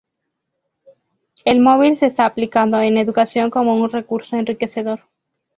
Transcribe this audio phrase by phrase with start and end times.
[1.45, 5.01] El móvil se está aplicando en educación cómo un recurso enriquecedor.